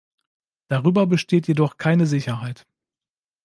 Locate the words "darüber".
0.67-1.05